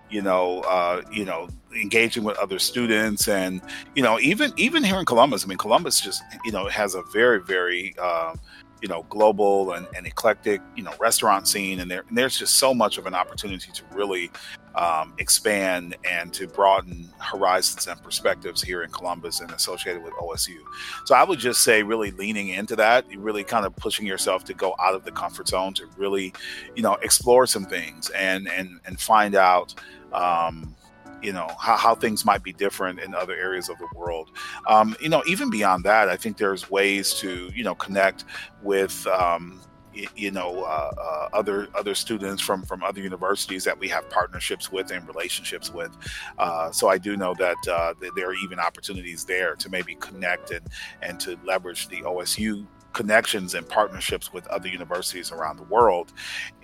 [0.08, 3.60] you know, uh, you know, engaging with other students, and
[3.96, 5.44] you know, even even here in Columbus.
[5.44, 8.36] I mean, Columbus just you know has a very very uh,
[8.82, 12.56] you know global and, and eclectic you know restaurant scene and, there, and there's just
[12.58, 14.30] so much of an opportunity to really
[14.76, 20.58] um, expand and to broaden horizons and perspectives here in Columbus and associated with OSU.
[21.06, 24.54] So I would just say really leaning into that, really kind of pushing yourself to
[24.54, 26.34] go out of the comfort zone to really,
[26.74, 29.74] you know, explore some things and and and find out
[30.12, 30.76] um,
[31.22, 34.30] you know how, how things might be different in other areas of the world.
[34.68, 38.24] Um, you know even beyond that i think there's ways to you know connect
[38.62, 39.60] with um,
[40.14, 44.70] you know uh, uh, other other students from from other universities that we have partnerships
[44.70, 45.96] with and relationships with.
[46.38, 50.50] Uh, so i do know that uh, there are even opportunities there to maybe connect
[50.50, 50.66] and
[51.02, 56.14] and to leverage the osu connections and partnerships with other universities around the world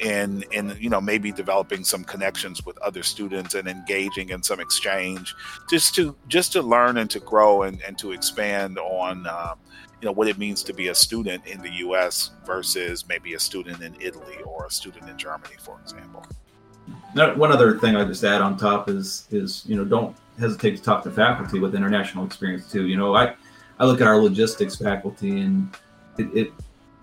[0.00, 4.58] and and you know maybe developing some connections with other students and engaging in some
[4.58, 5.34] exchange
[5.68, 9.54] just to just to learn and to grow and, and to expand on uh,
[10.00, 13.38] you know what it means to be a student in the US versus maybe a
[13.38, 16.24] student in Italy or a student in Germany for example
[17.14, 20.76] now, one other thing I just add on top is is you know don't hesitate
[20.78, 22.86] to talk to faculty with international experience too.
[22.86, 23.34] You know, I
[23.78, 25.68] I look at our logistics faculty and
[26.18, 26.52] it, it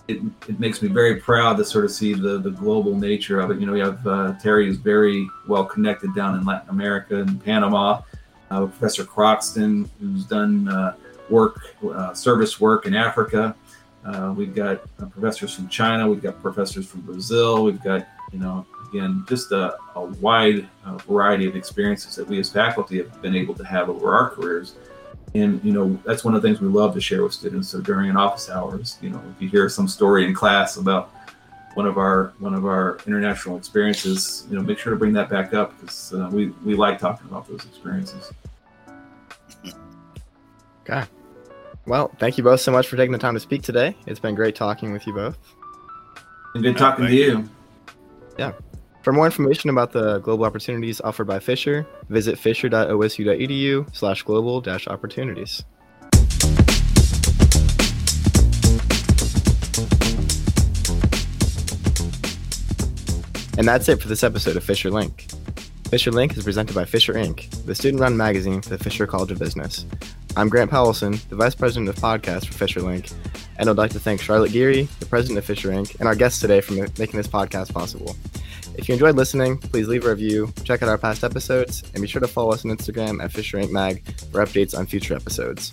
[0.09, 3.51] it, it makes me very proud to sort of see the, the global nature of
[3.51, 3.59] it.
[3.59, 7.43] You know, we have uh, Terry is very well connected down in Latin America and
[7.43, 8.01] Panama.
[8.49, 10.95] Uh, Professor Croxton, who's done uh,
[11.29, 13.55] work, uh, service work in Africa.
[14.03, 16.09] Uh, we've got uh, professors from China.
[16.09, 17.63] We've got professors from Brazil.
[17.63, 20.67] We've got, you know, again, just a, a wide
[21.05, 24.73] variety of experiences that we as faculty have been able to have over our careers
[25.35, 27.69] and you know that's one of the things we love to share with students.
[27.69, 31.11] So during an office hours you know if you hear some story in class about
[31.75, 35.29] one of our one of our international experiences you know make sure to bring that
[35.29, 38.31] back up because uh, we we like talking about those experiences.
[40.81, 41.03] Okay.
[41.85, 43.95] Well thank you both so much for taking the time to speak today.
[44.07, 45.37] It's been great talking with you both.
[46.55, 47.49] And good talking to you.
[48.37, 48.53] Yeah
[49.01, 55.63] for more information about the global opportunities offered by Fisher, visit fisher.osu.edu slash global opportunities.
[63.57, 65.27] And that's it for this episode of Fisher Link.
[65.89, 69.31] Fisher Link is presented by Fisher Inc., the student run magazine for the Fisher College
[69.31, 69.85] of Business.
[70.37, 73.09] I'm Grant Powelson, the Vice President of Podcast for Fisher Link,
[73.57, 76.39] and I'd like to thank Charlotte Geary, the President of Fisher Inc., and our guests
[76.39, 78.15] today for making this podcast possible.
[78.75, 82.07] If you enjoyed listening, please leave a review, check out our past episodes, and be
[82.07, 83.71] sure to follow us on Instagram at Fisher Inc.
[83.71, 85.71] Mag for updates on future episodes.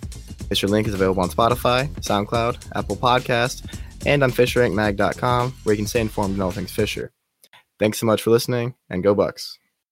[0.49, 5.86] Fisher Link is available on Spotify, SoundCloud, Apple Podcast, and on FisherIncMag.com, where you can
[5.86, 7.12] stay informed on all things Fisher.
[7.78, 9.59] Thanks so much for listening, and go Bucks.